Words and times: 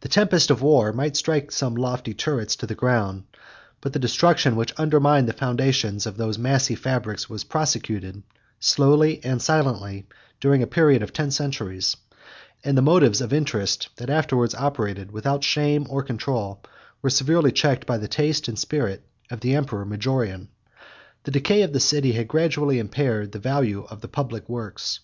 The 0.00 0.10
tempest 0.10 0.50
of 0.50 0.60
war 0.60 0.92
might 0.92 1.16
strike 1.16 1.50
some 1.52 1.74
lofty 1.74 2.12
turrets 2.12 2.54
to 2.56 2.66
the 2.66 2.74
ground; 2.74 3.24
but 3.80 3.94
the 3.94 3.98
destruction 3.98 4.56
which 4.56 4.74
undermined 4.74 5.26
the 5.26 5.32
foundations 5.32 6.04
of 6.04 6.18
those 6.18 6.36
massy 6.36 6.74
fabrics 6.74 7.30
was 7.30 7.44
prosecuted, 7.44 8.22
slowly 8.60 9.24
and 9.24 9.40
silently, 9.40 10.06
during 10.38 10.62
a 10.62 10.66
period 10.66 11.02
of 11.02 11.14
ten 11.14 11.30
centuries; 11.30 11.96
and 12.62 12.76
the 12.76 12.82
motives 12.82 13.22
of 13.22 13.32
interest, 13.32 13.88
that 13.96 14.10
afterwards 14.10 14.54
operated 14.54 15.12
without 15.12 15.42
shame 15.42 15.86
or 15.88 16.02
control, 16.02 16.62
were 17.00 17.08
severely 17.08 17.50
checked 17.50 17.86
by 17.86 17.96
the 17.96 18.06
taste 18.06 18.48
and 18.48 18.58
spirit 18.58 19.02
of 19.30 19.40
the 19.40 19.54
emperor 19.54 19.86
Majorian. 19.86 20.48
The 21.22 21.30
decay 21.30 21.62
of 21.62 21.72
the 21.72 21.80
city 21.80 22.12
had 22.12 22.28
gradually 22.28 22.78
impaired 22.78 23.32
the 23.32 23.38
value 23.38 23.86
of 23.88 24.02
the 24.02 24.08
public 24.08 24.46
works. 24.46 25.00